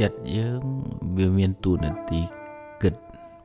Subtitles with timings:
[0.00, 0.62] ចិត្តយើង
[1.16, 2.22] វាមានទូនាទី
[2.82, 2.94] គិត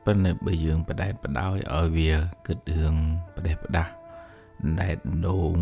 [0.04, 2.12] ប៉ុន្តែបើយើងបដែតបដោយឲ្យវា
[2.46, 2.94] គិតរឿង
[3.34, 3.92] បដេះបដាស់
[4.80, 5.58] ដែតដង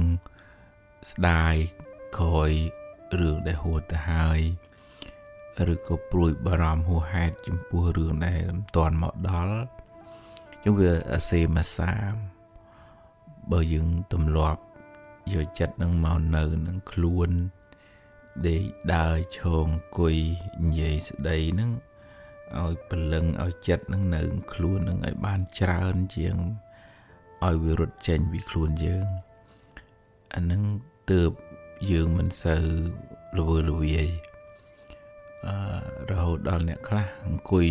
[1.11, 1.55] ស្ដាយ
[2.19, 2.51] ក្រោយ
[3.21, 4.41] រឿងដែលហួសទៅហើយ
[5.73, 9.59] ឬក៏ព្រួយបារម្ភហួសហេតុចំពោះរឿងដែលមិនទាន់មកដល់
[10.63, 12.15] ចឹងវាអសេមសាម
[13.51, 14.63] បើយើងទម្លាប់
[15.33, 17.31] យកចិត្តនឹងមកនៅនឹងខ្លួន
[18.49, 18.63] ដេក
[18.95, 19.67] ដើរឈង
[19.99, 20.17] គុយ
[20.65, 21.71] និយាយស្ដីនឹង
[22.63, 24.23] ឲ្យពលឹងឲ្យចិត្តនឹងនៅ
[24.53, 26.37] ខ្លួននឹងឲ្យបានច្រើនជាង
[27.45, 29.07] ឲ្យវារត់ចេញពីខ្លួនយើង
[30.35, 30.63] អានឹង
[31.11, 31.31] ទើប
[31.91, 32.65] យើងមិនសូវ
[33.39, 34.09] ល្វើល្វាយ
[35.47, 35.57] អឺ
[36.11, 37.67] រហូតដល់អ្នកខ្លះអង្គុយ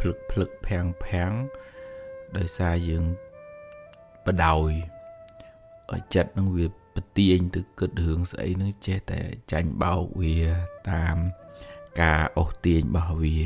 [0.00, 1.32] ភ្លឹកភ្លឹកភាំងភាំង
[2.36, 3.04] ដោយសារយើង
[4.26, 4.70] បដោយ
[5.92, 6.66] ឲ្យចិត្តនឹងវា
[6.96, 9.20] បទាញទៅគិតរឿងស្អីនឹងចេះតែ
[9.52, 10.38] ចាញ់បោកវា
[10.90, 11.16] តាម
[12.00, 13.40] ការអូសទាញរបស់វា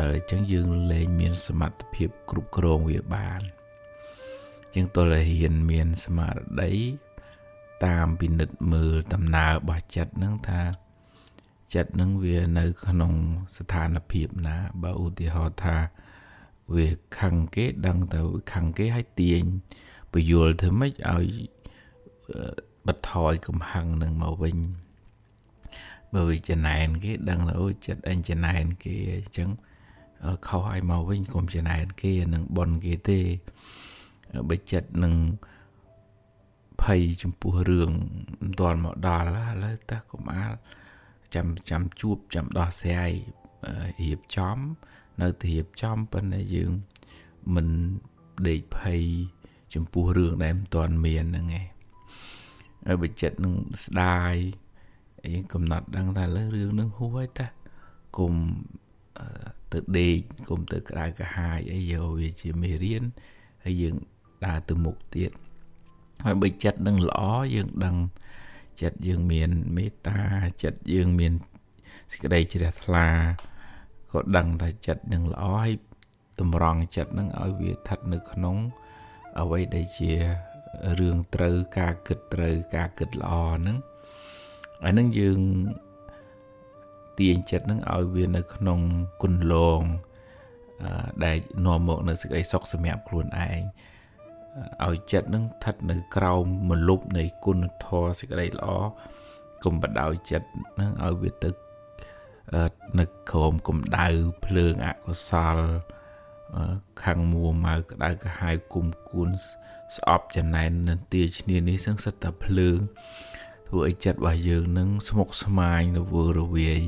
[0.00, 3.40] ដែលអញ្ចឹងយើងលែងមានសមត្ថភាពគ្រប់គ្រងវាបាន
[4.62, 6.72] អញ្ចឹងតើហ៊ានមានស្មារតី
[7.84, 10.62] តាមពិនិត្យមើលដំណើររបស់ចិត្តនឹងថា
[11.74, 13.12] ចិត្តនឹងវានៅក្នុង
[13.56, 15.76] ស្ថានភាពណាបើឧទាហរណ៍ថា
[16.74, 19.42] វាខឹងគេដឹងទៅខឹងគេឲ្យទាញ
[20.12, 21.26] ពយល់ធ្វើម៉េចឲ្យ
[22.88, 24.56] បថយកំហឹងនឹងមកវិញ
[26.14, 29.48] បើវាចំណែនគេដឹងថាអូចិត្តអញចំណែនគេអញ្ចឹង
[30.46, 33.20] ខុសឲ្យមកវិញកុំចំណែនគេនឹងបនគេទេ
[34.48, 35.14] បើចិត្តនឹង
[36.82, 37.90] ភ័យចំពោះរឿង
[38.42, 39.30] មិនទាន់មកដល់ឥ
[39.62, 40.52] ឡូវតើកុំអាល
[41.34, 43.12] ចាំចាំជួបចាំដោះស្រាយ
[44.02, 44.58] រៀបចំ
[45.20, 46.72] នៅទៅរៀបចំប៉ុន្តែយើង
[47.54, 47.68] មិន
[48.48, 49.02] ដេកភ័យ
[49.74, 51.71] ចំពោះរឿងដែលមិនទាន់មានហ្នឹងឯង
[52.86, 54.34] ហើយបើចិត្តនឹងស្ដាយ
[55.32, 57.46] យើងកំណត់ដឹងថាលើរឿងនឹងហួសហើយតា
[58.16, 58.34] គុំ
[59.72, 60.18] ទៅដេក
[60.48, 63.02] គុំទៅក្តៅកាហាយអីយកវាជាមេរៀន
[63.64, 63.94] ហើយយើង
[64.44, 65.30] ដើរទៅមុខទៀត
[66.24, 67.22] ហើយបើចិត្តនឹងល្អ
[67.54, 67.96] យើងដឹង
[68.82, 70.20] ចិត្តយើងមានមេត្តា
[70.62, 71.32] ចិត្តយើងមាន
[72.12, 73.08] សេចក្តីជ្រះថ្លា
[74.12, 75.70] ក៏ដឹងថាចិត្តនឹងល្អហើយ
[76.40, 78.56] តម្រង់ចិត្តនឹងឲ្យវាស្ថិតនៅក្នុង
[79.40, 80.12] អ្វីដែលជា
[80.98, 83.76] រឿងត្រូវការគិតត្រូវការគិតល្អហ្នឹង
[84.84, 85.40] អាហ្នឹងយើង
[87.18, 88.80] ទាញចិត្តហ្នឹងឲ្យវានៅក្នុង
[89.22, 89.82] គុណលង
[91.24, 93.60] ដែលនាំមកនៅសេចក្តីសុខសម្រាប់ខ្លួនឯង
[94.86, 98.68] ឲ្យចិត្តនឹងស្ថិតនៅក្រោមមលុបនៃគុណធម៌សេចក្តីល្អ
[99.64, 100.48] កុំបដ ாய் ចិត្ត
[100.80, 101.50] នឹងឲ្យវាទៅ
[102.98, 104.06] នៅក្រោមកម្ដៅ
[104.46, 105.58] ភ្លើងអកុសល
[107.02, 109.28] ខាងមួម៉ៅក្តៅក្រហាយគុំគួន
[109.96, 112.78] ស្អប់ចំណែននន្ទាឈ្នានេះសឹងសិតតែភ្លើង
[113.68, 116.82] ធ្វើឲ្យចិត្តរបស់យើងនឹងស្មុគស្មាញរវើរវាយ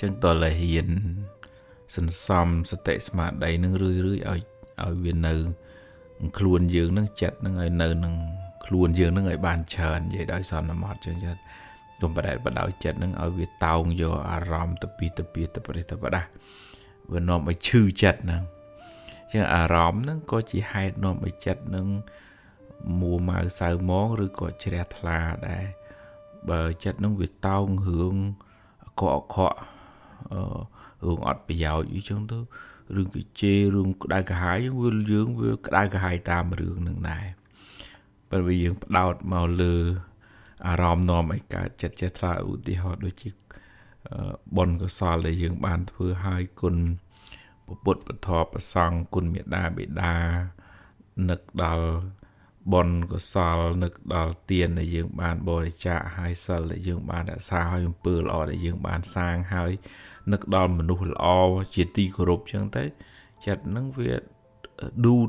[0.00, 0.88] ចឹងតលហ៊ាន
[1.96, 4.40] សន្សំសតិស្មារតីនឹងរឿយរឿយឲ្យ
[4.82, 5.34] ឲ្យវានៅ
[6.38, 8.14] ខ្លួនយើងនឹងចិត្តនឹងឲ្យនៅនឹង
[8.64, 11.40] ខ្លួនយើងនឹងឲ្យបានច្រើននិយាយដោយសន្មត់ចឹងចិត្ត
[12.00, 16.28] ទុំបដែតបដោយចិត្តនឹងឲ្យវាតោងយកអារម្មណ៍ទៅពីទៅពីទៅប្រេះទៅបដាស់
[17.12, 18.42] វានាំឲ្យឈឺចិត្តហ្នឹង
[19.32, 21.86] ចឹងអារម្មណ៍ហ្នឹងក៏ជាហេតុនាំឲ្យចិត្តនឹង
[23.00, 25.18] មួម៉ៅសៅមងឬក៏ជ្រះថ្លា
[25.48, 25.64] ដែរ
[26.50, 28.16] បើចិត្តនឹងវាតោងរឿង
[28.84, 29.36] អកអក
[31.04, 32.38] រឿងអត់ប្រយោជន៍អីចឹងទៅ
[32.94, 37.26] រឿងគេជេររឿងក្តៅក្រហាយវាយើងវាក្តៅក្រហាយតាមរឿងនឹងដែរ
[38.30, 39.74] ប៉ុន្តែយើងផ្ដោតមកលើ
[40.66, 43.28] អារម្មណ៍នាំឲ្យកើតចិត្តចេះថ្លាឧទាហរណ៍ដូចជា
[44.56, 46.76] បុណ្យកុសលដែលយើងបានធ្វើឲ្យគុណ
[47.84, 50.16] ពុទ្ធពធប្រសង់គុណមេដាបេដា
[51.30, 51.88] នឹកដល់
[52.72, 59.72] បុណ្យកុសលនឹកដល់ទានដែលយើងបានបរិច្ចាគហើយសិលដែលយើងបានរក្សាហើយអំពើល្អដែលយើងបានសាងហើយ
[60.32, 61.26] នឹកដល់មនុស្សល្អ
[61.74, 62.84] ជាទីគោរពចឹងទៅ
[63.46, 64.12] ចិត្តនឹងវា
[65.04, 65.28] ឌូត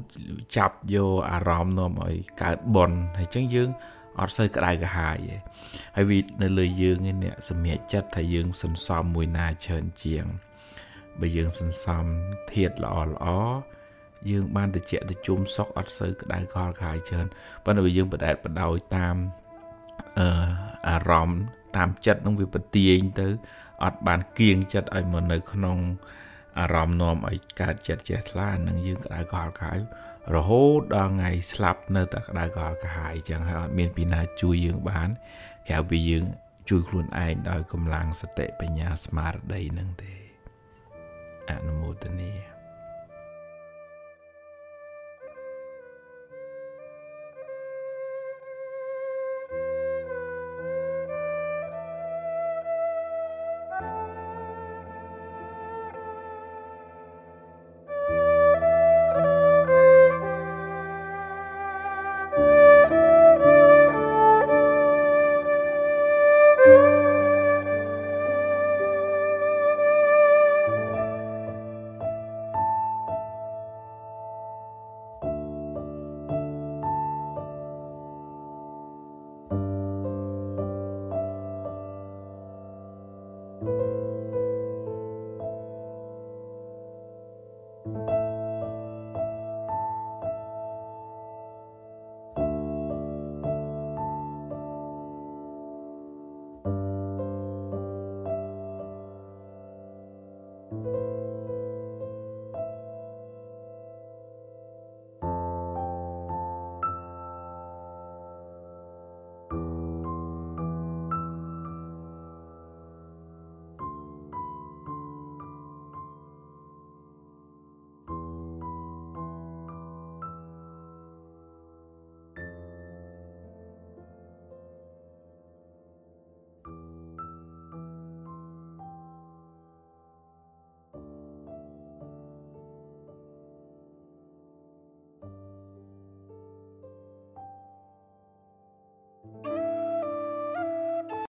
[0.57, 3.69] ចាប់យកអារម្មណ៍នាំឲ្យកើតបន់ហើយចឹងយើង
[4.19, 5.35] អត់សូវក្តៅក្រហាយទេ
[5.95, 10.25] ហើយវានៅលើយើងនេះសម្រាប់ចិត្តថាយើងសន្សំមួយណាច្រើនជាង
[11.19, 12.05] បើយើងសន្សំ
[12.51, 13.27] ធាតល្អល្អ
[14.29, 17.27] យើងបានតិចតិជុំសុខអត់សូវក្តៅកលខាយច្រើន
[17.65, 19.15] ប៉ុន្តែបើយើងបដែតបដោយតាម
[20.19, 20.27] អឺ
[20.89, 21.41] អារម្មណ៍
[21.77, 23.27] តាមចិត្តនឹងវាប្រទៀងទៅ
[23.83, 25.77] អត់បានគៀងចិត្តឲ្យមកនៅក្នុង
[26.59, 29.79] អារម្មណ៍នាំឲ្យកើតចិត្តជ្រះថ្លានឹងយើងក្តៅកលខាយ
[30.35, 35.09] រហូតដល់ថ្ងៃស្លាប់នៅតែក្តៅកលកាហាយចឹងហើយអត់មានពីណាជួយយើងបាន
[35.69, 36.25] ក្រៅពីយើង
[36.69, 40.13] ជួយខ្លួនឯងដោយកម្លាំងសតិបញ្ញាស្មារតីនឹងទេ
[41.49, 42.52] អនុមោទនា